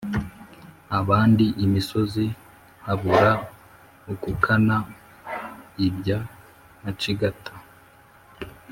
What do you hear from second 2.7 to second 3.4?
habura